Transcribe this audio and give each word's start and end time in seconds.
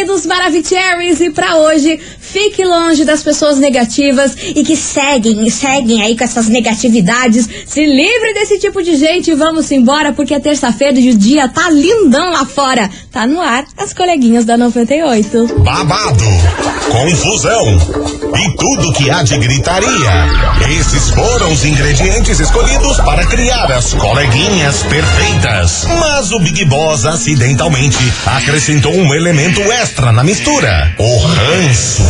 queridos 0.00 0.24
Maravicheries, 0.24 1.20
e 1.20 1.28
pra 1.28 1.56
hoje, 1.56 2.00
fique 2.32 2.64
longe 2.64 3.04
das 3.04 3.22
pessoas 3.22 3.58
negativas 3.58 4.36
e 4.54 4.62
que 4.62 4.76
seguem 4.76 5.48
seguem 5.50 6.02
aí 6.02 6.16
com 6.16 6.24
essas 6.24 6.48
negatividades. 6.48 7.48
Se 7.66 7.84
livre 7.84 8.34
desse 8.34 8.58
tipo 8.58 8.82
de 8.82 8.96
gente 8.96 9.30
e 9.30 9.34
vamos 9.34 9.70
embora, 9.70 10.12
porque 10.12 10.34
é 10.34 10.40
terça-feira 10.40 10.98
e 10.98 11.10
o 11.10 11.18
dia 11.18 11.48
tá 11.48 11.68
lindão 11.70 12.32
lá 12.32 12.44
fora. 12.44 12.90
Tá 13.12 13.26
no 13.26 13.40
ar, 13.40 13.64
as 13.76 13.92
coleguinhas 13.92 14.44
da 14.44 14.56
98. 14.56 15.62
Babado, 15.62 16.24
confusão 16.90 18.10
e 18.38 18.56
tudo 18.56 18.92
que 18.92 19.10
há 19.10 19.22
de 19.22 19.36
gritaria. 19.38 19.90
Esses 20.78 21.10
foram 21.10 21.52
os 21.52 21.64
ingredientes 21.64 22.40
escolhidos 22.40 22.96
para 22.98 23.26
criar 23.26 23.70
as 23.72 23.92
coleguinhas 23.94 24.82
perfeitas. 24.84 25.86
Mas 26.00 26.32
o 26.32 26.40
Big 26.40 26.64
Boss 26.64 27.04
acidentalmente 27.04 27.98
acrescentou 28.26 28.94
um 28.94 29.14
elemento 29.14 29.60
extra 29.60 30.12
na 30.12 30.22
mistura: 30.22 30.94
o 30.98 31.18
ranço. 31.18 32.09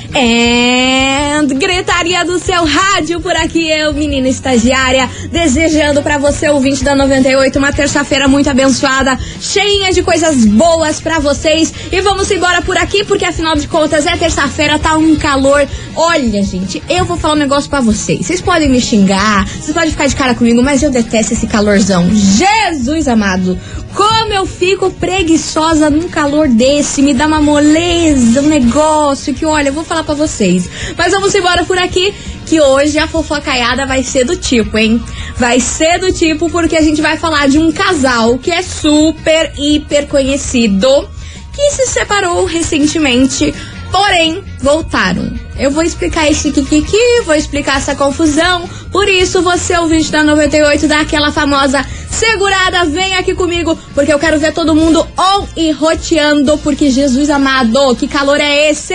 e 0.15 1.21
gritaria 1.61 2.23
do 2.25 2.39
seu 2.39 2.65
rádio 2.65 3.19
por 3.21 3.35
aqui 3.35 3.69
eu, 3.69 3.93
menina 3.93 4.27
estagiária, 4.27 5.09
desejando 5.31 6.01
para 6.01 6.17
você 6.17 6.49
ouvinte 6.49 6.83
da 6.83 6.95
98 6.95 7.57
uma 7.57 7.71
terça-feira 7.71 8.27
muito 8.27 8.49
abençoada, 8.49 9.17
cheia 9.39 9.91
de 9.91 10.01
coisas 10.01 10.45
boas 10.45 10.99
para 10.99 11.19
vocês. 11.19 11.73
E 11.91 12.01
vamos 12.01 12.29
embora 12.31 12.61
por 12.61 12.77
aqui 12.77 13.03
porque 13.03 13.25
afinal 13.25 13.55
de 13.55 13.67
contas 13.67 14.05
é 14.05 14.15
terça-feira, 14.17 14.79
tá 14.79 14.97
um 14.97 15.15
calor. 15.15 15.67
Olha, 15.95 16.43
gente, 16.43 16.81
eu 16.89 17.05
vou 17.05 17.17
falar 17.17 17.33
um 17.33 17.37
negócio 17.37 17.69
para 17.69 17.81
vocês. 17.81 18.25
Vocês 18.25 18.41
podem 18.41 18.69
me 18.69 18.81
xingar, 18.81 19.45
vocês 19.47 19.73
podem 19.73 19.91
ficar 19.91 20.07
de 20.07 20.15
cara 20.15 20.33
comigo, 20.33 20.61
mas 20.63 20.83
eu 20.83 20.89
detesto 20.89 21.33
esse 21.33 21.47
calorzão. 21.47 22.09
Jesus 22.13 23.07
amado, 23.07 23.59
como 23.93 24.33
eu 24.33 24.45
fico 24.45 24.89
preguiçosa 24.91 25.89
num 25.89 26.07
calor 26.07 26.47
desse, 26.47 27.01
me 27.01 27.13
dá 27.13 27.27
uma 27.27 27.41
moleza, 27.41 28.41
um 28.41 28.47
negócio 28.47 29.33
que, 29.33 29.45
olha, 29.45 29.69
eu 29.69 29.73
vou 29.73 29.83
falar 29.83 30.00
para 30.03 30.13
vocês. 30.13 30.69
Mas 30.97 31.11
vamos 31.11 31.33
embora 31.33 31.65
por 31.65 31.77
aqui, 31.77 32.13
que 32.45 32.59
hoje 32.59 32.97
a 32.99 33.07
fofocaiada 33.07 33.85
vai 33.85 34.03
ser 34.03 34.25
do 34.25 34.35
tipo, 34.35 34.77
hein? 34.77 35.01
Vai 35.37 35.59
ser 35.59 35.99
do 35.99 36.11
tipo 36.11 36.49
porque 36.49 36.75
a 36.75 36.81
gente 36.81 37.01
vai 37.01 37.17
falar 37.17 37.47
de 37.47 37.57
um 37.57 37.71
casal 37.71 38.37
que 38.37 38.51
é 38.51 38.61
super, 38.61 39.53
hiper 39.57 40.07
conhecido, 40.07 41.09
que 41.53 41.71
se 41.71 41.87
separou 41.87 42.45
recentemente, 42.45 43.53
porém 43.91 44.43
voltaram. 44.59 45.31
Eu 45.57 45.69
vou 45.69 45.83
explicar 45.83 46.29
esse 46.29 46.51
kikiki, 46.51 47.21
vou 47.25 47.35
explicar 47.35 47.77
essa 47.77 47.95
confusão. 47.95 48.67
Por 48.91 49.07
isso, 49.07 49.41
você, 49.41 49.77
ouvinte 49.77 50.11
da 50.11 50.23
98, 50.23 50.87
dá 50.87 51.01
aquela 51.01 51.31
famosa 51.31 51.85
segurada, 52.09 52.85
vem 52.85 53.15
aqui 53.15 53.33
comigo, 53.33 53.77
porque 53.93 54.13
eu 54.13 54.19
quero 54.19 54.39
ver 54.39 54.53
todo 54.53 54.75
mundo 54.75 55.07
on 55.17 55.47
e 55.55 55.71
roteando, 55.71 56.57
porque 56.59 56.89
Jesus 56.89 57.29
amado, 57.29 57.95
que 57.95 58.07
calor 58.07 58.39
é 58.39 58.69
esse? 58.69 58.93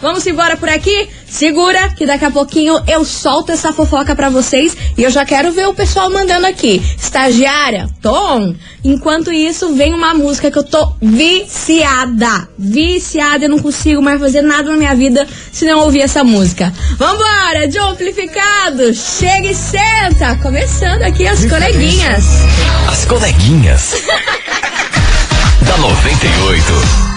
Vamos 0.00 0.26
embora 0.26 0.56
por 0.56 0.68
aqui? 0.68 1.08
Segura 1.28 1.90
que 1.90 2.06
daqui 2.06 2.24
a 2.24 2.30
pouquinho 2.30 2.80
eu 2.86 3.04
solto 3.04 3.52
essa 3.52 3.72
fofoca 3.72 4.14
para 4.14 4.30
vocês 4.30 4.76
e 4.96 5.02
eu 5.02 5.10
já 5.10 5.24
quero 5.24 5.52
ver 5.52 5.66
o 5.66 5.74
pessoal 5.74 6.10
mandando 6.10 6.46
aqui. 6.46 6.82
Estagiária, 6.98 7.88
Tom. 8.00 8.54
Enquanto 8.84 9.32
isso, 9.32 9.74
vem 9.74 9.92
uma 9.92 10.14
música 10.14 10.50
que 10.50 10.58
eu 10.58 10.62
tô 10.62 10.92
viciada. 11.02 12.48
Viciada, 12.58 13.44
eu 13.46 13.48
não 13.48 13.58
consigo 13.58 14.00
mais 14.00 14.20
fazer 14.20 14.42
nada 14.42 14.70
na 14.70 14.76
minha 14.76 14.94
vida 14.94 15.26
se 15.50 15.64
não 15.64 15.80
ouvir 15.80 16.02
essa 16.02 16.22
música. 16.22 16.72
Vambora, 16.96 17.66
de 17.66 17.78
amplificado. 17.78 18.94
Chega 18.94 19.48
e 19.48 19.54
senta. 19.54 20.36
Começando 20.42 21.02
aqui 21.02 21.26
as 21.26 21.44
coleguinhas. 21.46 22.24
As 22.88 23.04
coleguinhas. 23.04 24.04
da 25.66 25.76
98. 25.78 27.15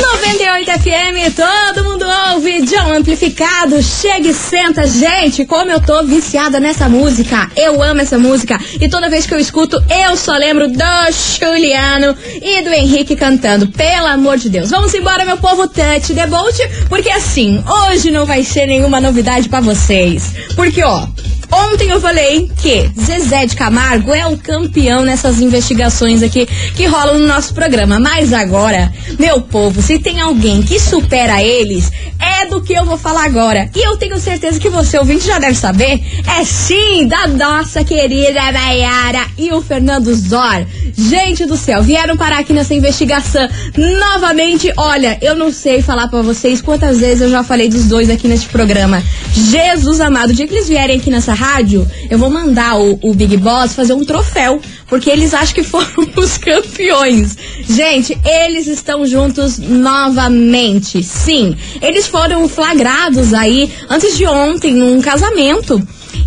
98 0.00 0.70
FM, 0.70 1.34
todo 1.34 1.84
mundo 1.84 2.04
ouve, 2.32 2.62
John 2.62 2.92
Amplificado, 2.92 3.82
chega 3.82 4.28
e 4.28 4.34
senta, 4.34 4.86
gente, 4.86 5.44
como 5.44 5.72
eu 5.72 5.80
tô 5.80 6.04
viciada 6.04 6.60
nessa 6.60 6.88
música, 6.88 7.50
eu 7.56 7.82
amo 7.82 8.00
essa 8.00 8.16
música, 8.16 8.58
e 8.80 8.88
toda 8.88 9.10
vez 9.10 9.26
que 9.26 9.34
eu 9.34 9.38
escuto, 9.38 9.82
eu 9.90 10.16
só 10.16 10.36
lembro 10.36 10.68
do 10.68 11.12
Juliano 11.40 12.16
e 12.40 12.62
do 12.62 12.70
Henrique 12.70 13.16
cantando, 13.16 13.66
pelo 13.68 14.06
amor 14.06 14.38
de 14.38 14.48
Deus. 14.48 14.70
Vamos 14.70 14.94
embora, 14.94 15.24
meu 15.24 15.36
povo 15.38 15.66
touch 15.66 16.12
debolt, 16.14 16.56
porque 16.88 17.10
assim, 17.10 17.62
hoje 17.88 18.10
não 18.10 18.24
vai 18.24 18.44
ser 18.44 18.66
nenhuma 18.66 19.00
novidade 19.00 19.48
para 19.48 19.60
vocês, 19.60 20.32
porque 20.54 20.82
ó, 20.82 21.08
Ontem 21.50 21.88
eu 21.90 22.00
falei 22.00 22.50
que 22.60 22.90
Zezé 23.00 23.46
de 23.46 23.56
Camargo 23.56 24.14
é 24.14 24.26
o 24.26 24.36
campeão 24.36 25.02
nessas 25.02 25.40
investigações 25.40 26.22
aqui 26.22 26.46
que 26.46 26.86
rolam 26.86 27.18
no 27.18 27.26
nosso 27.26 27.54
programa. 27.54 27.98
Mas 27.98 28.32
agora, 28.32 28.92
meu 29.18 29.40
povo, 29.40 29.80
se 29.80 29.98
tem 29.98 30.20
alguém 30.20 30.62
que 30.62 30.78
supera 30.78 31.42
eles, 31.42 31.90
é 32.20 32.46
do 32.46 32.60
que 32.60 32.74
eu 32.74 32.84
vou 32.84 32.98
falar 32.98 33.24
agora. 33.24 33.70
E 33.74 33.86
eu 33.86 33.96
tenho 33.96 34.18
certeza 34.18 34.60
que 34.60 34.68
você, 34.68 34.98
ouvinte, 34.98 35.26
já 35.26 35.38
deve 35.38 35.54
saber. 35.54 36.02
É 36.38 36.44
sim 36.44 37.06
da 37.06 37.26
nossa 37.26 37.82
querida 37.82 38.40
Mayara 38.52 39.26
e 39.38 39.50
o 39.52 39.62
Fernando 39.62 40.14
Zor. 40.14 40.66
Gente 40.96 41.46
do 41.46 41.56
céu, 41.56 41.82
vieram 41.82 42.16
parar 42.16 42.40
aqui 42.40 42.52
nessa 42.52 42.74
investigação 42.74 43.48
novamente. 43.76 44.72
Olha, 44.76 45.18
eu 45.22 45.34
não 45.34 45.52
sei 45.52 45.80
falar 45.80 46.08
para 46.08 46.22
vocês 46.22 46.60
quantas 46.60 47.00
vezes 47.00 47.22
eu 47.22 47.30
já 47.30 47.42
falei 47.42 47.68
dos 47.68 47.86
dois 47.86 48.10
aqui 48.10 48.28
neste 48.28 48.48
programa. 48.48 49.02
Jesus 49.32 50.00
amado, 50.00 50.30
o 50.30 50.32
dia 50.34 50.46
que 50.46 50.54
eles 50.54 50.68
vierem 50.68 50.98
aqui 50.98 51.10
nessa 51.10 51.37
rádio, 51.38 51.88
eu 52.10 52.18
vou 52.18 52.28
mandar 52.28 52.76
o, 52.80 52.98
o 53.00 53.14
Big 53.14 53.36
Boss 53.36 53.72
fazer 53.72 53.92
um 53.92 54.04
troféu, 54.04 54.60
porque 54.88 55.08
eles 55.08 55.32
acham 55.32 55.54
que 55.54 55.62
foram 55.62 55.88
os 56.18 56.36
campeões. 56.36 57.36
Gente, 57.68 58.18
eles 58.24 58.66
estão 58.66 59.06
juntos 59.06 59.56
novamente. 59.58 61.00
Sim, 61.04 61.56
eles 61.80 62.08
foram 62.08 62.48
flagrados 62.48 63.32
aí 63.32 63.70
antes 63.88 64.16
de 64.16 64.26
ontem 64.26 64.74
num 64.74 65.00
casamento. 65.00 65.80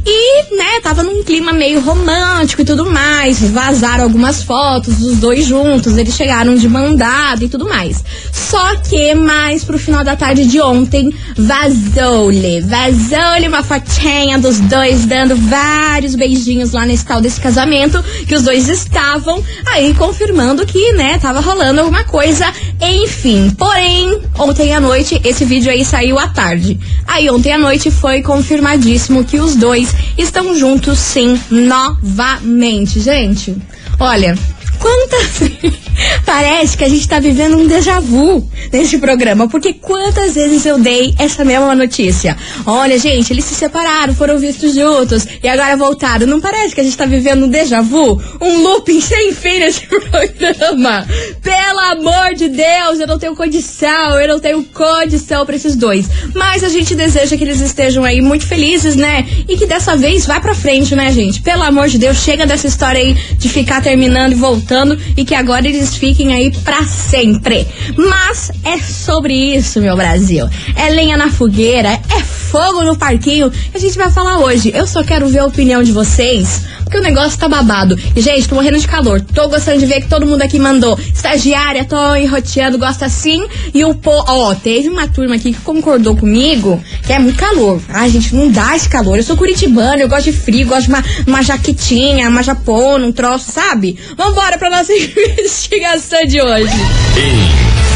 E, 0.06 0.56
né, 0.56 0.79
tava 0.81 1.03
num 1.03 1.24
clima 1.24 1.53
meio 1.53 1.79
romântico 1.81 2.62
e 2.62 2.66
tudo 2.66 2.90
mais. 2.90 3.40
Vazaram 3.52 4.03
algumas 4.03 4.44
fotos 4.44 4.97
dos 4.97 5.18
dois 5.18 5.46
juntos, 5.46 5.97
eles 5.97 6.16
chegaram 6.16 6.56
de 6.56 6.68
mandado 6.68 7.44
e 7.44 7.50
tudo 7.50 7.68
mais. 7.68 8.03
Só 8.31 8.75
que 8.78 9.13
mais 9.13 9.63
pro 9.63 9.78
final 9.78 10.03
da 10.03 10.16
tarde 10.16 10.46
de 10.46 10.59
ontem, 10.59 11.13
vazou-lhe, 11.38 12.62
vazou-lhe 12.62 13.47
uma 13.47 13.63
fotinha 13.63 14.38
dos 14.38 14.59
dois 14.59 15.06
dando 15.06 15.35
vários 15.35 16.16
beijinhos 16.16 16.72
lá 16.72 16.85
nesse 16.85 17.06
tal 17.06 17.22
desse 17.22 17.40
casamento, 17.40 18.03
que 18.28 18.35
os 18.35 18.44
dois 18.44 18.68
estavam 18.69 19.44
aí 19.68 19.94
confirmando 19.94 20.66
que, 20.66 20.94
né, 20.94 21.19
tava 21.19 21.40
rolando 21.40 21.81
alguma 21.81 22.03
coisa, 22.03 22.46
enfim. 22.81 23.52
Porém, 23.52 24.22
ontem 24.38 24.74
à 24.74 24.80
noite, 24.80 25.22
esse 25.24 25.46
vídeo 25.46 25.72
aí 25.72 25.86
saiu 25.86 26.18
à 26.18 26.28
tarde. 26.28 26.80
Aí 27.08 27.30
ontem 27.30 27.53
à 27.53 27.58
noite 27.58 27.92
foi 27.92 28.22
confirmadíssimo 28.22 29.24
que 29.24 29.40
os 29.40 29.56
dois 29.56 29.94
estão 30.18 30.56
juntos 30.58 30.97
sim, 30.97 31.40
novamente. 31.50 33.00
Gente, 33.00 33.56
olha, 34.00 34.35
quantas. 34.82 35.52
Parece 36.26 36.76
que 36.76 36.84
a 36.84 36.90
gente 36.90 37.08
tá 37.08 37.20
vivendo 37.20 37.58
um 37.58 37.68
déjà 37.68 38.00
vu 38.00 38.48
nesse 38.72 38.98
programa, 38.98 39.48
porque 39.48 39.74
quantas 39.74 40.34
vezes 40.34 40.66
eu 40.66 40.80
dei 40.80 41.14
essa 41.20 41.46
mesma 41.46 41.76
notícia? 41.76 42.36
Olha, 42.66 42.98
gente, 42.98 43.32
eles 43.32 43.46
se 43.46 43.54
separaram, 43.54 44.14
foram 44.16 44.40
vistos 44.40 44.74
juntos 44.74 45.28
e 45.44 45.48
agora 45.48 45.78
voltaram. 45.78 46.26
Não 46.26 46.42
parece 46.42 46.74
que 46.74 46.82
a 46.82 46.84
gente 46.84 46.98
tá 46.98 47.06
vivendo 47.06 47.46
um 47.46 47.50
déjà 47.50 47.82
vu? 47.82 48.20
Um 48.42 48.64
looping 48.64 49.00
sem 49.00 49.32
fim 49.34 49.60
nesse 49.60 49.86
programa? 49.88 51.06
Pelo 51.42 51.80
amor 51.80 52.34
de 52.34 52.50
Deus, 52.50 53.00
eu 53.00 53.08
não 53.08 53.20
tenho 53.20 53.36
condição, 53.36 54.20
eu 54.20 54.28
não 54.28 54.40
tenho 54.40 54.64
condição 54.64 55.46
pra 55.46 55.56
esses 55.56 55.76
dois. 55.76 56.08
Mas 56.34 56.64
a 56.64 56.70
gente 56.70 56.96
deseja 56.96 57.38
que 57.38 57.44
eles 57.44 57.62
estejam 57.62 58.04
aí 58.04 58.22
muito 58.22 58.48
felizes, 58.48 58.96
né? 58.96 59.28
E 59.48 59.58
que 59.58 59.68
dessa 59.68 59.96
vez 59.96 60.26
vá 60.26 60.40
pra 60.40 60.56
frente, 60.56 60.96
né, 60.96 61.12
gente? 61.12 61.42
Pelo 61.42 61.64
amor 61.64 61.88
de 61.88 61.98
Deus, 62.00 62.18
chega 62.18 62.48
dessa 62.48 62.68
história 62.68 63.00
aí 63.00 63.14
de 63.14 63.50
ficar 63.50 63.82
terminando 63.82 64.32
e 64.32 64.36
voltando 64.36 64.71
e 65.18 65.26
que 65.26 65.35
agora 65.35 65.68
eles 65.68 65.96
fiquem 65.96 66.34
aí 66.34 66.52
pra 66.64 66.84
sempre. 66.85 67.68
Mas 67.97 68.52
é 68.64 68.78
sobre 68.78 69.34
isso, 69.34 69.82
meu 69.82 69.96
Brasil. 69.96 70.47
É 70.76 70.90
lenha 70.90 71.18
na 71.18 71.29
fogueira, 71.29 71.90
é 71.90 72.22
fogo 72.22 72.84
no 72.84 72.97
parquinho 72.97 73.50
que 73.50 73.78
a 73.78 73.79
gente 73.79 73.97
vai 73.97 74.09
falar 74.09 74.40
hoje. 74.40 74.72
Eu 74.73 74.85
só 74.85 75.03
quero 75.03 75.28
ver 75.28 75.40
a 75.40 75.46
opinião 75.46 75.82
de 75.82 75.91
vocês, 75.91 76.62
porque 76.84 76.97
o 76.97 77.02
negócio 77.02 77.40
tá 77.40 77.47
babado. 77.47 77.97
Gente, 78.16 78.50
tô 78.50 78.56
morrendo 78.56 78.78
de 78.78 78.88
calor. 78.88 79.22
Tô 79.22 79.47
gostando 79.47 79.79
de 79.79 79.85
ver 79.85 80.02
que 80.02 80.09
todo 80.09 80.26
mundo 80.26 80.41
aqui 80.41 80.59
mandou. 80.59 81.00
Estagiária, 81.00 81.85
tô 81.85 82.16
enroteando, 82.16 82.78
gosta 82.78 83.06
assim. 83.06 83.46
E 83.73 83.85
o 83.85 83.96
pô, 83.96 84.12
ó, 84.28 84.53
teve 84.53 84.90
uma 84.90 85.08
turma 85.08 85.35
aqui 85.35 85.53
que 85.53 85.62
concordou 85.62 86.18
comigo 86.18 86.82
que 87.03 87.14
é 87.14 87.20
muito 87.20 87.40
calor. 87.40 87.82
Ai, 87.90 88.09
gente, 88.09 88.35
não 88.35 88.52
dá 88.52 88.76
esse 88.76 88.90
calor. 88.90 89.16
Eu 89.16 89.23
sou 89.23 89.38
curitibana, 89.38 90.02
eu 90.02 90.09
gosto 90.09 90.26
de 90.26 90.34
frio, 90.34 90.68
gosto 90.68 90.88
de 90.88 90.90
uma, 90.90 91.03
uma 91.26 91.41
jaquetinha, 91.41 92.28
uma 92.28 92.44
japona, 92.44 93.06
um 93.06 93.12
troço, 93.12 93.52
sabe? 93.52 93.97
Vambora 94.18 94.58
pra 94.61 94.69
nossa 94.69 94.93
investigação 94.93 96.23
de 96.25 96.40
hoje. 96.40 96.72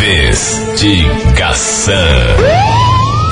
Investigação. 0.02 1.96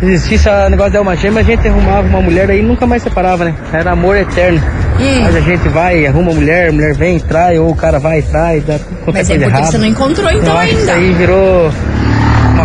Se 0.00 0.06
existisse 0.06 0.48
o 0.48 0.70
negócio 0.70 0.92
de 0.92 0.96
alma 0.96 1.14
gêmea, 1.16 1.40
a 1.40 1.44
gente 1.44 1.68
arrumava 1.68 2.06
uma 2.08 2.22
mulher 2.22 2.50
aí 2.50 2.60
e 2.60 2.62
nunca 2.62 2.86
mais 2.86 3.02
separava, 3.02 3.44
né? 3.44 3.54
Era 3.72 3.90
amor 3.92 4.16
eterno. 4.16 4.58
Hum. 4.98 5.20
Mas 5.22 5.36
a 5.36 5.40
gente 5.40 5.68
vai, 5.68 6.06
arruma 6.06 6.30
uma 6.30 6.40
mulher, 6.40 6.70
a 6.70 6.72
mulher 6.72 6.94
vem, 6.94 7.18
trai, 7.20 7.58
ou 7.58 7.70
o 7.70 7.74
cara 7.74 7.98
vai 7.98 8.22
trai, 8.22 8.60
dá 8.60 8.78
tudo 8.78 9.12
Mas 9.12 9.28
é 9.28 9.38
porque 9.38 9.64
você 9.64 9.78
não 9.78 9.86
encontrou 9.86 10.30
então 10.30 10.62
eu 10.62 10.68
que 10.68 10.74
isso 10.74 10.90
ainda. 10.90 10.94
aí 10.94 11.12
virou 11.12 11.70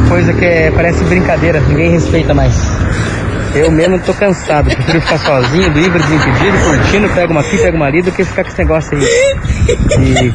coisa 0.10 0.34
que 0.34 0.46
é- 0.46 0.72
parece 0.72 1.04
brincadeira, 1.06 1.60
ninguém 1.62 1.92
respeita 1.92 2.34
mais. 2.34 2.54
Eu 3.56 3.70
mesmo 3.72 4.00
tô 4.00 4.14
cansado, 4.14 4.66
prefiro 4.66 5.00
ficar 5.02 5.20
sozinho, 5.20 5.70
livre, 5.70 6.00
desimpedido, 6.00 6.58
curtindo, 6.66 7.10
pego 7.10 7.32
uma 7.34 7.42
aqui, 7.42 7.58
pego 7.58 7.78
uma 7.78 7.86
ali, 7.86 8.02
do 8.02 8.12
que 8.12 8.24
ficar 8.24 8.44
com 8.44 8.50
esse 8.50 8.58
negócio 8.58 8.98
aí 8.98 9.04
de 10.00 10.34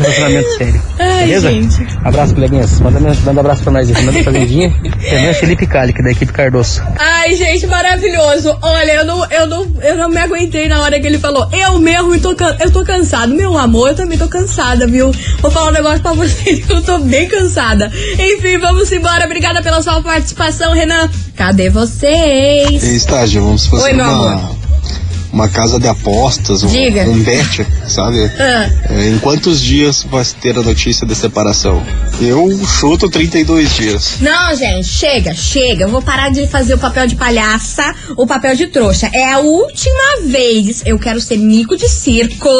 relacionamento 0.00 0.56
sério. 0.56 0.82
Ai, 0.98 1.26
Beleza? 1.26 1.50
gente. 1.50 1.86
Abraço, 2.04 2.34
coleguinhas. 2.34 2.80
Manda, 2.80 3.00
manda 3.00 3.32
um 3.32 3.40
abraço 3.40 3.62
pra 3.62 3.72
nós 3.72 3.88
aí. 3.96 4.04
Manda 4.04 4.22
fazendinha. 4.24 4.74
Renan 4.98 5.32
Felipe 5.34 5.66
Calic, 5.66 6.02
da 6.02 6.10
equipe 6.10 6.32
Cardoso. 6.32 6.82
Ai, 6.98 7.34
gente, 7.36 7.66
maravilhoso. 7.66 8.56
Olha, 8.62 8.92
eu 8.92 9.04
não, 9.04 9.30
eu 9.30 9.46
não, 9.46 9.66
eu 9.82 9.96
não 9.96 10.08
me 10.08 10.18
aguentei 10.18 10.68
na 10.68 10.80
hora 10.82 10.98
que 11.00 11.06
ele 11.06 11.18
falou. 11.18 11.48
Eu 11.52 11.78
mesmo 11.78 12.18
tô, 12.20 12.34
eu 12.58 12.70
tô 12.70 12.84
cansado. 12.84 13.34
Meu 13.34 13.56
amor, 13.58 13.90
eu 13.90 13.94
também 13.94 14.18
tô 14.18 14.28
cansada, 14.28 14.86
viu? 14.86 15.10
Vou 15.40 15.50
falar 15.50 15.68
um 15.70 15.72
negócio 15.72 16.00
pra 16.00 16.12
vocês 16.12 16.64
que 16.66 16.72
eu 16.72 16.82
tô 16.82 16.98
bem 16.98 17.28
cansada. 17.28 17.90
Enfim, 18.18 18.58
vamos 18.58 18.90
embora. 18.92 19.24
Obrigada 19.24 19.62
pela 19.62 19.82
sua 19.82 20.00
participação, 20.02 20.72
Renan. 20.72 21.08
Cadê 21.36 21.70
vocês? 21.70 22.82
Ei, 22.82 22.96
estágio, 22.96 23.42
vamos 23.42 23.66
fazer 23.66 23.84
Oi, 23.84 23.92
meu 23.94 24.04
uma, 24.04 24.32
amor. 24.32 24.59
Uma 25.32 25.48
casa 25.48 25.78
de 25.78 25.88
apostas, 25.88 26.62
um, 26.62 26.68
Diga. 26.68 27.02
um 27.02 27.22
bet, 27.22 27.66
sabe? 27.86 28.30
Ah. 28.38 28.70
É, 28.88 29.08
em 29.08 29.18
quantos 29.18 29.60
dias 29.60 30.04
vai 30.10 30.24
ter 30.40 30.58
a 30.58 30.62
notícia 30.62 31.06
de 31.06 31.14
separação? 31.14 31.82
Eu 32.20 32.50
chuto 32.66 33.08
32 33.08 33.74
dias. 33.76 34.18
Não, 34.20 34.54
gente, 34.54 34.86
chega, 34.86 35.32
chega. 35.32 35.84
Eu 35.84 35.88
vou 35.88 36.02
parar 36.02 36.28
de 36.28 36.46
fazer 36.46 36.74
o 36.74 36.78
papel 36.78 37.06
de 37.06 37.16
palhaça, 37.16 37.94
o 38.14 38.26
papel 38.26 38.54
de 38.54 38.66
trouxa. 38.66 39.08
É 39.10 39.32
a 39.32 39.38
última 39.38 40.20
vez. 40.26 40.82
Eu 40.84 40.98
quero 40.98 41.18
ser 41.18 41.38
mico 41.38 41.78
de 41.78 41.88
circo. 41.88 42.50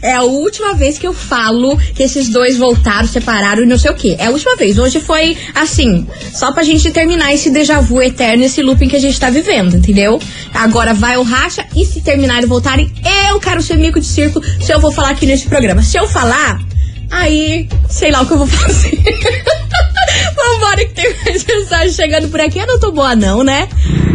É 0.00 0.12
a 0.12 0.22
última 0.22 0.74
vez 0.74 0.96
que 0.96 1.08
eu 1.08 1.12
falo 1.12 1.76
que 1.76 2.04
esses 2.04 2.28
dois 2.28 2.56
voltaram, 2.56 3.08
separaram 3.08 3.64
e 3.64 3.66
não 3.66 3.76
sei 3.76 3.90
o 3.90 3.94
quê. 3.94 4.14
É 4.16 4.26
a 4.26 4.30
última 4.30 4.54
vez. 4.54 4.78
Hoje 4.78 5.00
foi 5.00 5.36
assim, 5.56 6.06
só 6.32 6.52
pra 6.52 6.62
gente 6.62 6.88
terminar 6.92 7.34
esse 7.34 7.50
déjà 7.50 7.80
vu 7.80 8.00
eterno, 8.00 8.44
esse 8.44 8.62
looping 8.62 8.88
que 8.88 8.96
a 8.96 9.00
gente 9.00 9.18
tá 9.18 9.28
vivendo, 9.28 9.76
entendeu? 9.76 10.20
Agora 10.54 10.94
vai 10.94 11.16
o 11.16 11.24
racha 11.24 11.66
e 11.74 11.84
se 11.84 12.00
terminarem 12.00 12.44
e 12.44 12.46
voltarem, 12.48 12.92
eu 13.28 13.40
quero 13.40 13.60
ser 13.60 13.76
mico 13.76 13.98
de 13.98 14.06
circo 14.06 14.40
se 14.60 14.72
eu 14.72 14.78
vou 14.78 14.92
falar 14.92 15.10
aqui 15.10 15.26
nesse 15.26 15.48
programa. 15.48 15.82
Se 15.82 15.98
eu 15.98 16.06
falar, 16.06 16.60
Aí, 17.10 17.68
sei 17.88 18.10
lá 18.10 18.22
o 18.22 18.26
que 18.26 18.32
eu 18.32 18.38
vou 18.38 18.46
fazer. 18.46 18.90
Vambora 20.36 20.76
que 20.84 20.94
tem 20.94 21.14
mais 21.24 21.44
mensagem 21.44 21.90
chegando 21.90 22.28
por 22.28 22.40
aqui. 22.40 22.58
Eu 22.58 22.66
não 22.66 22.78
tô 22.80 22.92
boa 22.92 23.14
não, 23.16 23.42
né? 23.44 23.68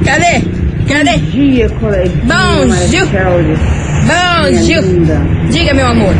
Cadê? 0.06 0.42
Cadê? 0.88 1.18
dia, 1.18 1.70
coleguinha. 1.70 2.24
Bom. 2.24 2.68
Maravilhosa, 2.68 3.12
Bom, 4.08 4.92
linda. 4.92 5.22
Diga, 5.50 5.74
meu 5.74 5.88
amor. 5.88 6.14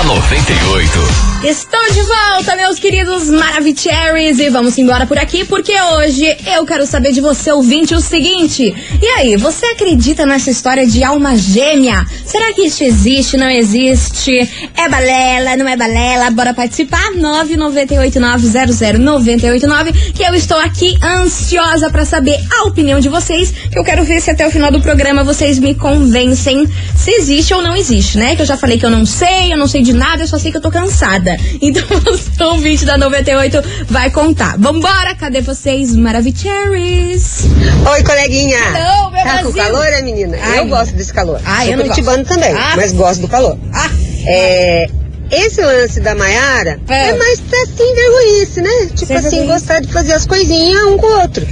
da 0.00 0.04
98. 0.04 1.30
Estou 1.42 1.80
de 1.90 2.02
volta, 2.02 2.54
meus 2.54 2.78
queridos 2.78 3.30
Maravicheries, 3.30 4.38
e 4.38 4.50
vamos 4.50 4.76
embora 4.76 5.06
por 5.06 5.18
aqui 5.18 5.42
porque 5.46 5.72
hoje 5.72 6.36
eu 6.54 6.66
quero 6.66 6.84
saber 6.86 7.12
de 7.12 7.22
você, 7.22 7.50
ouvinte, 7.50 7.94
o 7.94 8.00
seguinte. 8.00 8.74
E 9.00 9.06
aí, 9.06 9.36
você 9.36 9.64
acredita 9.66 10.26
nessa 10.26 10.50
história 10.50 10.86
de 10.86 11.02
alma 11.02 11.34
gêmea? 11.36 12.04
Será 12.26 12.52
que 12.52 12.66
isso 12.66 12.84
existe, 12.84 13.38
não 13.38 13.48
existe? 13.48 14.46
É 14.76 14.86
balela, 14.86 15.56
não 15.56 15.66
é 15.66 15.76
balela? 15.76 16.30
Bora 16.30 16.52
participar? 16.52 17.14
998900989, 17.14 20.12
que 20.12 20.22
eu 20.22 20.34
estou 20.34 20.58
aqui 20.58 20.94
ansiosa 21.02 21.88
pra 21.88 22.04
saber 22.04 22.38
a 22.58 22.64
opinião 22.64 23.00
de 23.00 23.08
vocês, 23.08 23.50
que 23.50 23.78
eu 23.78 23.84
quero 23.84 24.04
ver 24.04 24.20
se 24.20 24.30
até 24.30 24.46
o 24.46 24.50
final 24.50 24.70
do 24.70 24.82
programa 24.82 25.24
vocês 25.24 25.58
me 25.58 25.74
convencem 25.74 26.68
se 26.94 27.12
existe 27.12 27.54
ou 27.54 27.62
não 27.62 27.74
existe, 27.74 28.18
né? 28.18 28.36
Que 28.36 28.42
eu 28.42 28.46
já 28.46 28.58
falei 28.58 28.78
que 28.78 28.84
eu 28.84 28.90
não 28.90 29.06
sei, 29.06 29.50
eu 29.50 29.56
não 29.56 29.66
sei 29.66 29.80
de 29.80 29.89
nada, 29.92 30.22
eu 30.22 30.26
só 30.26 30.38
sei 30.38 30.50
que 30.50 30.56
eu 30.56 30.60
tô 30.62 30.70
cansada. 30.70 31.36
Então 31.62 31.84
você, 32.00 32.42
ouvinte 32.44 32.84
da 32.84 32.96
98, 32.98 33.62
vai 33.88 34.10
contar. 34.10 34.56
Vambora, 34.58 35.14
cadê 35.14 35.40
vocês, 35.40 35.94
Maravicheries? 35.94 37.44
Oi, 37.92 38.02
coleguinha. 38.02 38.58
Hello, 38.58 39.10
meu 39.10 39.22
tá 39.22 39.42
com 39.42 39.52
calor, 39.52 39.86
é, 39.86 40.02
menina? 40.02 40.36
Ai. 40.42 40.60
eu 40.60 40.66
gosto 40.66 40.94
desse 40.94 41.12
calor. 41.12 41.40
Sou 41.40 41.64
eu 41.64 41.76
não 41.76 41.84
curitibano 41.84 42.18
gosto. 42.24 42.34
também, 42.34 42.52
Ah. 42.54 42.74
mas 42.76 42.92
gosto 42.92 43.20
do 43.20 43.28
calor. 43.28 43.58
Ah, 43.72 43.90
É, 44.26 44.86
esse 45.30 45.62
lance 45.62 45.98
da 46.00 46.14
Maiara 46.14 46.78
É. 46.88 47.08
é, 47.10 47.14
mais 47.16 47.40
pra 47.40 47.58
sem 47.76 47.94
vergonhice, 47.94 48.60
né? 48.60 48.86
Tipo 48.94 49.06
Sem 49.06 49.16
assim, 49.16 49.46
gostar 49.46 49.80
de 49.80 49.88
fazer 49.92 50.12
as 50.12 50.26
coisinhas 50.26 50.82
um 50.84 50.98
com 50.98 51.06
o 51.06 51.20
outro. 51.20 51.46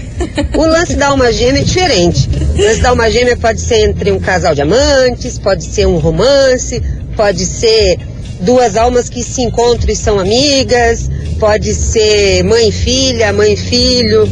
o 0.54 0.66
lance 0.66 0.95
da 0.97 1.07
alma 1.09 1.33
gêmea 1.33 1.61
é 1.62 1.64
diferente. 1.64 2.28
O 2.59 2.61
lance 2.62 2.80
da 2.80 2.90
alma 2.90 3.11
gêmea 3.11 3.37
pode 3.37 3.61
ser 3.61 3.88
entre 3.88 4.11
um 4.12 4.18
casal 4.21 4.54
de 4.54 4.61
amantes, 4.62 5.38
pode 5.38 5.64
ser 5.64 5.87
um 5.87 5.97
romance, 5.99 6.83
pode 7.19 7.45
ser 7.45 7.99
duas 8.43 8.77
almas 8.77 9.09
que 9.09 9.25
se 9.25 9.43
encontram 9.43 9.93
e 9.93 9.97
são 9.97 10.21
amigas, 10.21 11.11
pode 11.41 11.75
ser 11.75 12.45
mãe 12.45 12.69
e 12.69 12.73
filha, 12.73 13.33
mãe 13.33 13.55
e 13.55 13.57
filho. 13.57 14.29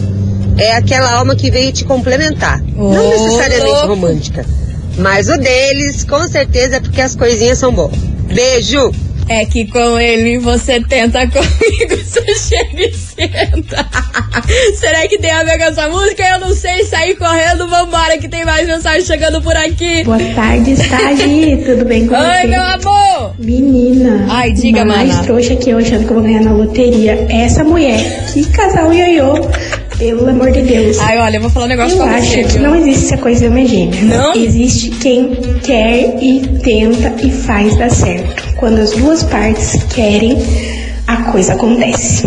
É 0.57 0.77
aquela 0.77 1.11
alma 1.13 1.35
que 1.35 1.51
veio 1.51 1.73
te 1.73 1.85
complementar. 1.85 2.63
Não 2.63 2.87
Ô, 2.87 3.11
necessariamente 3.11 3.87
romântica. 3.87 4.47
Mas 4.99 5.29
o 5.29 5.37
deles, 5.37 6.05
com 6.05 6.27
certeza, 6.29 6.77
é 6.77 6.81
porque 6.81 7.01
as 7.01 7.17
coisinhas 7.17 7.59
são 7.59 7.73
boas. 7.73 7.97
Beijo! 8.33 8.93
É 9.29 9.45
que 9.45 9.67
com 9.67 9.99
ele 9.99 10.39
você 10.39 10.81
tenta 10.81 11.27
comigo, 11.29 11.97
você 12.05 12.35
chega 12.37 12.81
e 12.83 12.93
senta. 12.95 13.87
Será 14.75 15.07
que 15.09 15.19
tem 15.19 15.31
a 15.33 15.43
ver 15.43 15.59
com 15.59 15.65
essa 15.65 15.89
música? 15.89 16.23
Eu 16.23 16.39
não 16.41 16.55
sei, 16.55 16.85
sair 16.85 17.17
correndo, 17.17 17.67
vambora 17.69 18.19
que 18.19 18.29
tem 18.29 18.45
mais 18.45 18.67
mensagem 18.67 19.05
chegando 19.05 19.43
por 19.43 19.57
aqui. 19.57 20.05
Boa 20.05 20.19
tarde, 20.35 20.73
Stagi. 20.73 21.57
Tudo 21.67 21.85
bem 21.85 22.07
com 22.07 22.15
Oi, 22.15 22.21
você? 22.43 22.47
meu 22.47 22.63
amor! 22.63 23.35
Menina. 23.39 24.27
Ai, 24.31 24.53
diga, 24.53 24.85
mais 24.85 25.09
mana. 25.09 25.23
trouxa 25.25 25.57
que 25.57 25.71
eu 25.71 25.79
achando 25.79 26.05
que 26.05 26.11
eu 26.11 26.15
vou 26.15 26.23
ganhar 26.23 26.43
na 26.43 26.53
loteria. 26.53 27.27
Essa 27.29 27.65
mulher. 27.65 28.27
Que 28.33 28.45
casal 28.51 28.93
ioiô. 28.93 29.35
Pelo 29.99 30.29
amor 30.29 30.53
de 30.53 30.61
Deus. 30.63 30.99
Ai, 31.01 31.19
olha, 31.19 31.37
eu 31.37 31.41
vou 31.41 31.51
falar 31.51 31.65
um 31.67 31.69
negócio 31.71 31.99
eu 31.99 32.05
pra 32.05 32.17
acho 32.17 32.29
você. 32.31 32.45
que 32.45 32.49
viu? 32.59 32.63
não 32.63 32.77
existe 32.77 33.07
essa 33.07 33.17
coisa 33.17 33.41
de 33.41 33.47
alma 33.47 33.65
gêmea. 33.67 34.03
Não? 34.03 34.35
Existe 34.35 34.91
quem 34.91 35.35
quer 35.65 36.23
e 36.23 36.43
tenta 36.63 37.15
e 37.27 37.31
faz 37.33 37.75
dar 37.77 37.91
certo. 37.91 38.46
Quando 38.57 38.79
as 38.79 38.93
duas 38.93 39.23
partes 39.23 39.83
querem, 39.85 40.39
a 41.07 41.31
coisa 41.31 41.53
acontece. 41.53 42.27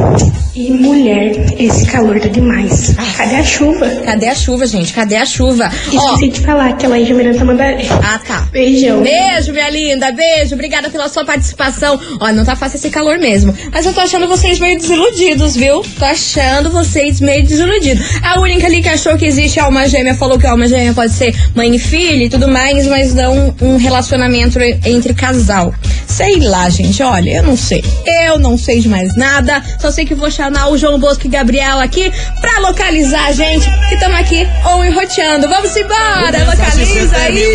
E 0.60 0.72
mulher, 0.72 1.56
esse 1.58 1.86
calor 1.86 2.20
tá 2.20 2.28
demais. 2.28 2.94
Cadê 3.16 3.36
a 3.36 3.44
chuva? 3.46 3.90
Cadê 4.04 4.28
a 4.28 4.36
chuva, 4.36 4.68
gente? 4.68 4.92
Cadê 4.92 5.16
a 5.16 5.26
chuva? 5.26 5.72
Esqueci 5.90 6.28
de 6.32 6.42
falar 6.42 6.76
que 6.76 6.86
ela 6.86 7.00
é 7.00 7.04
de 7.04 7.14
Miranda 7.14 7.46
Mandaré. 7.46 7.88
ah, 8.04 8.20
tá. 8.20 8.42
Beijão. 8.52 9.02
Beijo, 9.02 9.54
minha 9.54 9.70
linda, 9.70 10.12
beijo. 10.12 10.56
Obrigada 10.56 10.90
pela 10.90 11.08
sua 11.08 11.24
participação. 11.24 11.98
Ó, 12.20 12.34
não 12.34 12.44
tá 12.44 12.58
fácil 12.58 12.76
esse 12.76 12.90
calor 12.90 13.18
mesmo. 13.20 13.56
Mas 13.72 13.86
eu 13.86 13.94
tô 13.94 14.02
achando 14.02 14.28
vocês 14.28 14.60
meio 14.60 14.78
desiludidos, 14.78 15.56
viu? 15.56 15.82
Tô 15.98 16.04
achando 16.04 16.70
vocês 16.70 17.22
meio 17.22 17.42
desiludidos. 17.46 18.20
A 18.22 18.42
única 18.42 18.68
ali 18.68 18.82
que 18.82 18.90
achou 18.90 19.16
que 19.16 19.26
existe 19.26 19.62
alma 19.62 19.88
gêmea 19.88 20.14
falou 20.14 20.38
que 20.38 20.46
a 20.46 20.52
alma 20.52 20.68
gêmea 20.68 20.94
pode 20.94 21.14
ser 21.14 21.34
mãe 21.56 21.74
e 21.74 21.80
filho 21.80 22.24
e 22.24 22.30
tudo 22.30 22.50
mais, 22.50 22.86
mas 22.86 23.14
não 23.14 23.56
um 23.62 23.78
relacionamento 23.78 24.60
entre 24.86 25.14
casal. 25.14 25.74
Sei 26.06 26.38
lá, 26.42 26.70
gente, 26.70 27.02
olha, 27.02 27.38
eu 27.38 27.44
não 27.44 27.56
sei. 27.56 27.82
Eu 28.06 28.38
não 28.38 28.58
sei 28.58 28.82
de 28.82 28.90
mais 28.90 29.16
nada. 29.16 29.64
Só 29.80 29.90
sei 29.90 30.04
que 30.04 30.14
vou 30.14 30.30
chamar 30.30 30.49
o 30.68 30.78
João 30.78 31.00
Bosco 31.00 31.26
e 31.26 31.30
Gabriel 31.30 31.80
aqui 31.80 32.12
pra 32.40 32.60
localizar 32.60 33.28
a 33.28 33.32
gente 33.32 33.70
que 33.88 33.96
estamos 33.96 34.20
aqui 34.20 34.48
ou 34.66 34.84
enroteando. 34.84 35.48
Vamos 35.48 35.76
embora, 35.76 36.46
localiza 36.46 37.18
aí. 37.18 37.46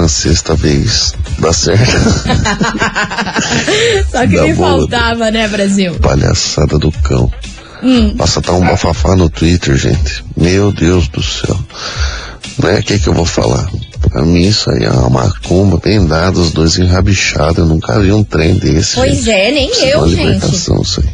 vez 0.58 1.14
dá 1.40 1.54
certo. 1.54 1.82
Só 4.12 4.28
que 4.28 4.42
me 4.42 4.56
faltava, 4.56 5.32
né, 5.32 5.48
Brasil? 5.48 5.96
Palhaçada 5.96 6.78
do 6.78 6.92
cão. 6.92 7.32
Hum. 7.84 8.16
Passa 8.16 8.42
tá 8.42 8.54
um 8.54 8.62
bafafá 8.62 9.16
no 9.16 9.30
Twitter, 9.30 9.76
gente. 9.76 10.24
Meu 10.38 10.72
Deus 10.72 11.08
do 11.08 11.24
céu. 11.24 11.58
Né? 12.60 12.80
O 12.80 12.84
que 12.84 13.00
que 13.00 13.08
eu 13.08 13.14
vou 13.14 13.26
falar? 13.26 13.70
Pra 14.10 14.24
mim 14.24 14.42
isso 14.42 14.70
aí 14.70 14.84
é 14.84 14.90
uma 14.90 15.10
macumba 15.10 15.78
bem 15.78 16.06
dada, 16.06 16.38
os 16.38 16.52
dois 16.52 16.78
enrabichados. 16.78 17.60
Eu 17.60 17.66
nunca 17.66 18.00
vi 18.00 18.12
um 18.12 18.24
trem 18.24 18.56
desse. 18.56 18.96
Pois 18.96 19.24
gente. 19.24 19.30
é, 19.30 19.52
nem 19.52 19.72
Isso 19.72 19.86
é 19.86 19.96
eu, 19.96 20.10
gente. 20.10 20.46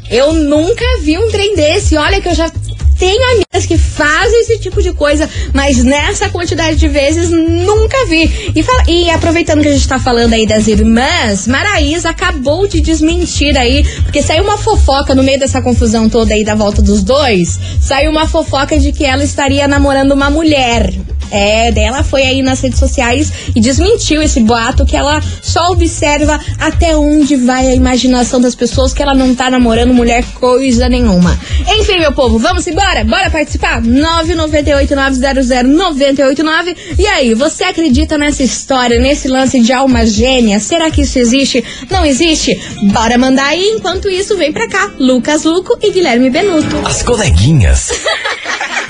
Eu 0.09 0.33
nunca 0.33 0.85
vi 1.03 1.17
um 1.17 1.29
trem 1.29 1.55
desse. 1.55 1.95
Olha 1.95 2.19
que 2.19 2.29
eu 2.29 2.35
já 2.35 2.49
tenho 2.97 3.21
amigas 3.31 3.65
que 3.67 3.77
fazem 3.77 4.41
esse 4.41 4.59
tipo 4.59 4.81
de 4.81 4.91
coisa, 4.93 5.29
mas 5.53 5.83
nessa 5.83 6.29
quantidade 6.29 6.77
de 6.77 6.87
vezes 6.87 7.29
nunca 7.29 8.05
vi. 8.07 8.51
E, 8.55 8.63
fala- 8.63 8.83
e 8.87 9.09
aproveitando 9.09 9.61
que 9.61 9.67
a 9.67 9.73
gente 9.73 9.87
tá 9.87 9.99
falando 9.99 10.33
aí 10.33 10.45
das 10.47 10.67
irmãs, 10.67 11.47
Maraísa 11.47 12.09
acabou 12.09 12.67
de 12.67 12.81
desmentir 12.81 13.57
aí, 13.57 13.83
porque 14.03 14.21
saiu 14.21 14.43
uma 14.43 14.57
fofoca 14.57 15.13
no 15.15 15.23
meio 15.23 15.39
dessa 15.39 15.61
confusão 15.61 16.09
toda 16.09 16.33
aí 16.33 16.43
da 16.43 16.55
volta 16.55 16.81
dos 16.81 17.03
dois. 17.03 17.59
Saiu 17.81 18.11
uma 18.11 18.27
fofoca 18.27 18.77
de 18.79 18.91
que 18.91 19.05
ela 19.05 19.23
estaria 19.23 19.67
namorando 19.67 20.11
uma 20.11 20.29
mulher. 20.29 20.91
É, 21.31 21.71
dela 21.71 22.03
foi 22.03 22.23
aí 22.23 22.41
nas 22.41 22.59
redes 22.61 22.79
sociais 22.79 23.31
e 23.55 23.61
desmentiu 23.61 24.21
esse 24.21 24.41
boato 24.41 24.85
que 24.85 24.95
ela 24.95 25.21
só 25.41 25.71
observa 25.71 26.39
até 26.59 26.95
onde 26.95 27.35
vai 27.35 27.67
a 27.67 27.75
imaginação 27.75 28.39
das 28.39 28.55
pessoas 28.55 28.93
que 28.93 29.03
ela 29.03 29.13
não 29.13 29.35
tá 29.35 29.49
namorando 29.49 29.93
mulher 29.93 30.23
coisa 30.35 30.87
nenhuma. 30.89 31.37
Enfim, 31.79 31.99
meu 31.99 32.13
povo, 32.13 32.39
vamos 32.39 32.65
embora? 32.67 33.03
Bora 33.03 33.29
participar? 33.29 33.81
998-900-989. 33.81 36.77
E 36.97 37.05
aí, 37.07 37.33
você 37.33 37.65
acredita 37.65 38.17
nessa 38.17 38.43
história, 38.43 38.97
nesse 38.99 39.27
lance 39.27 39.59
de 39.59 39.73
alma 39.73 40.05
gêmea? 40.05 40.59
Será 40.59 40.89
que 40.89 41.01
isso 41.01 41.19
existe? 41.19 41.61
Não 41.89 42.05
existe? 42.05 42.57
Bora 42.93 43.17
mandar 43.17 43.47
aí. 43.47 43.73
Enquanto 43.75 44.07
isso, 44.09 44.37
vem 44.37 44.53
pra 44.53 44.67
cá. 44.67 44.91
Lucas 44.99 45.43
Luco 45.43 45.77
e 45.81 45.91
Guilherme 45.91 46.29
Benuto. 46.29 46.77
As 46.85 47.01
coleguinhas. 47.03 47.91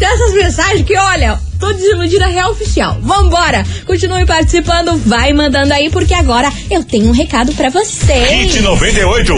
dessas 0.00 0.32
mensagens 0.32 0.84
que, 0.84 0.96
olha, 0.96 1.38
tô 1.60 1.70
desiludida 1.72 2.26
real 2.26 2.50
oficial. 2.50 2.98
Vambora! 3.02 3.64
Continue 3.86 4.24
participando, 4.24 4.96
vai 5.06 5.32
mandando 5.32 5.74
aí, 5.74 5.90
porque 5.90 6.14
agora 6.14 6.50
eu 6.70 6.82
tenho 6.82 7.08
um 7.08 7.12
recado 7.12 7.52
pra 7.54 7.68
vocês. 7.68 8.28
Hit 8.30 8.60
98. 8.60 9.32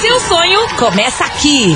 Seu 0.00 0.20
sonho 0.20 0.68
começa 0.76 1.24
aqui. 1.24 1.74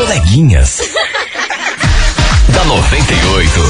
Coleguinhas. 0.09 0.81
da 2.49 2.65
98. 2.65 3.61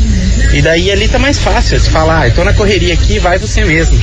E 0.59 0.63
daí 0.63 0.91
ali 0.91 1.07
tá 1.07 1.21
mais 1.21 1.39
fácil 1.39 1.79
de 1.79 1.89
falar, 1.89 2.23
ah, 2.23 2.27
eu 2.27 2.35
tô 2.35 2.43
na 2.43 2.53
correria 2.53 2.93
aqui, 2.93 3.21
vai 3.21 3.39
você 3.39 3.65
mesmo. 3.65 3.97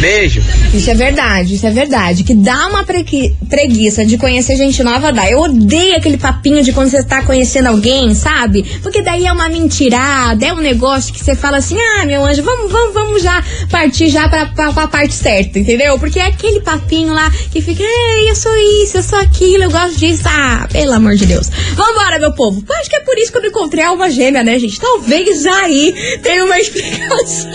Beijo. 0.00 0.42
Isso 0.74 0.90
é 0.90 0.94
verdade, 0.96 1.54
isso 1.54 1.64
é 1.64 1.70
verdade. 1.70 2.24
Que 2.24 2.34
dá 2.34 2.66
uma 2.66 2.84
preguiça 2.84 4.04
de 4.04 4.18
conhecer 4.18 4.56
gente 4.56 4.82
nova, 4.82 5.12
dá. 5.12 5.30
Eu 5.30 5.38
odeio 5.38 5.96
aquele 5.96 6.16
papinho 6.16 6.60
de 6.64 6.72
quando 6.72 6.90
você 6.90 7.04
tá 7.04 7.22
conhecendo 7.22 7.68
alguém, 7.68 8.12
sabe? 8.16 8.64
Porque 8.82 9.00
daí 9.00 9.26
é 9.26 9.32
uma 9.32 9.48
mentirada, 9.48 10.44
é 10.44 10.52
um 10.52 10.60
negócio 10.60 11.14
que 11.14 11.24
você 11.24 11.36
fala 11.36 11.58
assim, 11.58 11.78
ah, 11.78 12.04
meu 12.04 12.24
anjo, 12.24 12.42
vamos, 12.42 12.72
vamos, 12.72 12.92
vamos 12.92 13.22
já 13.22 13.40
partir 13.70 14.08
já 14.08 14.28
pra, 14.28 14.46
pra, 14.46 14.72
pra 14.72 14.88
parte 14.88 15.14
certa, 15.14 15.60
entendeu? 15.60 16.00
Porque 16.00 16.18
é 16.18 16.26
aquele 16.26 16.62
papinho 16.62 17.14
lá 17.14 17.30
que 17.52 17.60
fica, 17.60 17.84
ei, 17.84 18.28
eu 18.28 18.34
sou 18.34 18.52
isso, 18.82 18.96
eu 18.96 19.02
sou 19.04 19.20
aquilo, 19.20 19.62
eu 19.62 19.70
gosto 19.70 19.96
disso. 19.96 20.24
Ah, 20.26 20.66
pelo 20.68 20.94
amor 20.94 21.14
de 21.14 21.26
Deus. 21.26 21.48
Vambora, 21.74 22.18
meu 22.18 22.32
povo. 22.32 22.60
Acho 22.80 22.90
que 22.90 22.96
é 22.96 23.00
por 23.00 23.16
isso 23.18 23.30
que 23.30 23.38
eu 23.38 23.42
não 23.42 23.50
encontrei 23.50 23.84
a 23.84 23.90
alma 23.90 24.10
gêmea, 24.10 24.42
né, 24.42 24.58
gente? 24.58 24.80
Talvez 24.80 25.46
aí 25.46 25.75
tenha 26.22 26.44
uma 26.44 26.58
explicação. 26.58 27.50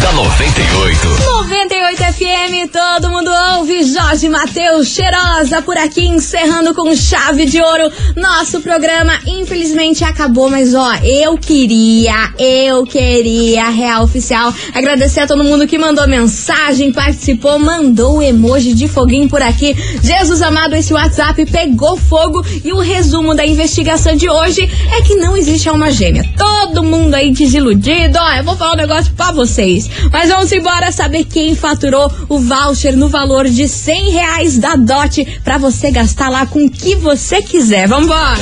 Da 0.00 0.12
98. 0.12 1.08
98 1.08 2.02
FM, 2.02 2.70
todo 2.72 3.10
mundo 3.10 3.30
ouve. 3.56 3.84
Jorge 3.84 4.28
Matheus, 4.28 4.88
cheirosa 4.88 5.62
por 5.62 5.76
aqui, 5.76 6.06
encerrando 6.06 6.74
com 6.74 6.94
chave 6.94 7.46
de 7.46 7.60
ouro. 7.60 7.90
Nosso 8.16 8.60
programa, 8.60 9.12
infelizmente, 9.26 10.04
acabou, 10.04 10.50
mas 10.50 10.74
ó, 10.74 10.94
eu 11.02 11.36
queria, 11.36 12.32
eu 12.38 12.84
queria, 12.84 13.68
real 13.70 14.04
oficial, 14.04 14.52
agradecer 14.74 15.20
a 15.20 15.26
todo 15.26 15.44
mundo 15.44 15.66
que 15.66 15.78
mandou 15.78 16.06
mensagem, 16.06 16.92
participou, 16.92 17.58
mandou 17.58 18.18
o 18.18 18.22
emoji 18.22 18.74
de 18.74 18.88
foguinho 18.88 19.28
por 19.28 19.42
aqui. 19.42 19.74
Jesus 20.02 20.42
amado, 20.42 20.74
esse 20.74 20.92
WhatsApp 20.92 21.44
pegou 21.46 21.96
fogo 21.96 22.44
e 22.64 22.72
o 22.72 22.78
resumo 22.78 23.34
da 23.34 23.46
investigação 23.46 24.14
de 24.14 24.28
hoje 24.28 24.68
é 24.92 25.02
que 25.02 25.14
não 25.14 25.36
existe 25.36 25.68
alma 25.68 25.90
gêmea. 25.90 26.24
Todo 26.36 26.82
mundo 26.82 27.14
aí 27.14 27.32
desiludido, 27.32 28.18
ó, 28.20 28.34
eu 28.34 28.44
vou 28.44 28.56
falar 28.56 28.74
um 28.74 28.76
negócio 28.76 29.12
pra 29.14 29.32
vocês. 29.32 29.87
Mas 30.12 30.28
vamos 30.28 30.52
embora 30.52 30.92
saber 30.92 31.24
quem 31.24 31.54
faturou 31.54 32.10
o 32.28 32.38
voucher 32.38 32.96
no 32.96 33.08
valor 33.08 33.48
de 33.48 33.68
100 33.68 34.10
reais 34.10 34.58
da 34.58 34.76
DOT 34.76 35.40
pra 35.44 35.58
você 35.58 35.90
gastar 35.90 36.28
lá 36.28 36.46
com 36.46 36.64
o 36.66 36.70
que 36.70 36.94
você 36.94 37.42
quiser. 37.42 37.88
Vambora! 37.88 38.38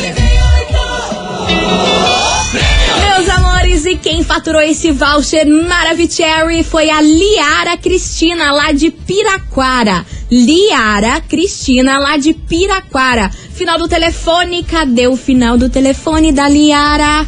Meus 3.01 3.29
amores, 3.29 3.87
e 3.87 3.97
quem 3.97 4.23
faturou 4.23 4.61
esse 4.61 4.91
voucher 4.91 5.47
Maravicherry 5.47 6.63
foi 6.63 6.91
a 6.91 7.01
Liara 7.01 7.77
Cristina, 7.77 8.53
lá 8.53 8.73
de 8.73 8.91
Piraquara. 8.91 10.05
Liara 10.31 11.21
Cristina, 11.21 11.99
lá 11.99 12.17
de 12.17 12.33
Piraquara. 12.35 13.31
Final 13.55 13.79
do 13.79 13.89
telefone, 13.89 14.63
cadê 14.65 15.07
o 15.07 15.17
final 15.17 15.57
do 15.57 15.69
telefone 15.69 16.33
da 16.33 16.49
Liara? 16.49 17.27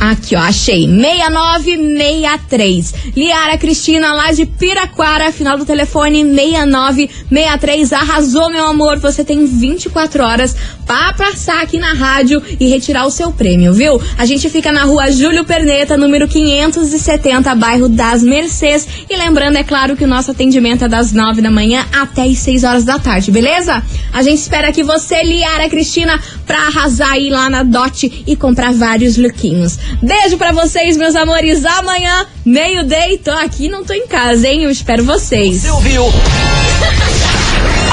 Aqui, 0.00 0.34
ó, 0.36 0.40
achei. 0.40 0.86
6963. 0.86 2.94
Liara 3.16 3.58
Cristina, 3.58 4.12
lá 4.12 4.30
de 4.32 4.46
Piraquara, 4.46 5.32
final 5.32 5.58
do 5.58 5.64
telefone 5.64 6.22
6963. 6.24 7.92
Arrasou, 7.92 8.48
meu 8.48 8.64
amor. 8.64 8.98
Você 8.98 9.24
tem 9.24 9.44
24 9.44 10.22
horas 10.22 10.54
pra 10.86 11.12
passar 11.12 11.60
aqui 11.62 11.78
na 11.78 11.92
rádio 11.92 12.40
e 12.60 12.68
retirar 12.68 13.06
o 13.06 13.10
seu 13.10 13.32
prêmio, 13.32 13.74
viu? 13.74 14.00
A 14.16 14.24
gente 14.24 14.48
fica 14.48 14.70
na 14.72 14.84
rua 14.84 15.10
Júlio 15.10 15.44
Perneta, 15.44 15.96
número 15.96 16.28
570, 16.28 17.52
bairro 17.56 17.88
das 17.88 18.22
Mercês. 18.22 18.86
E 19.10 19.16
lembrando, 19.16 19.56
é 19.56 19.64
claro, 19.64 19.96
que 19.96 20.04
o 20.04 20.08
nosso 20.08 20.30
atendimento 20.30 20.84
é 20.84 20.88
das 20.88 21.12
9 21.12 21.42
da 21.42 21.50
manhã 21.50 21.84
até 21.92 22.22
as 22.22 22.38
6 22.38 22.62
horas 22.64 22.84
da 22.84 22.98
tarde, 22.98 23.30
beleza? 23.30 23.82
A 24.12 24.22
gente 24.22 24.38
espera 24.38 24.72
que 24.72 24.84
você, 24.84 25.22
Liara 25.22 25.68
Cristina, 25.68 26.18
pra 26.46 26.68
arrasar 26.68 27.12
aí 27.12 27.28
lá 27.28 27.50
na 27.50 27.62
Dot 27.62 28.24
e 28.26 28.34
comprar 28.36 28.72
vários 28.72 29.18
lookinhos. 29.18 29.78
Beijo 30.02 30.36
pra 30.36 30.52
vocês, 30.52 30.96
meus 30.96 31.14
amores. 31.16 31.64
Amanhã, 31.64 32.26
meio-day, 32.44 33.18
tô 33.18 33.30
aqui, 33.30 33.68
não 33.68 33.84
tô 33.84 33.92
em 33.92 34.06
casa, 34.06 34.46
hein? 34.48 34.64
Eu 34.64 34.70
espero 34.70 35.04
vocês. 35.04 35.62
Você 35.62 35.70
ouviu? 35.70 36.04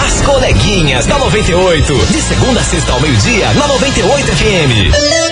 As 0.06 0.22
coleguinhas 0.22 1.06
da 1.06 1.18
98. 1.18 1.94
De 2.12 2.22
segunda 2.22 2.60
a 2.60 2.64
sexta 2.64 2.92
ao 2.92 3.00
meio-dia, 3.02 3.54
na 3.54 3.68
98 3.68 4.28
FM. 4.28 5.25